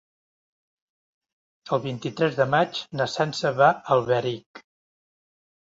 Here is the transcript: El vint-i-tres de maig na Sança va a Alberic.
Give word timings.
El 1.77 1.83
vint-i-tres 1.83 2.39
de 2.41 2.49
maig 2.55 2.81
na 3.03 3.09
Sança 3.19 3.55
va 3.63 3.71
a 3.77 3.79
Alberic. 3.99 4.67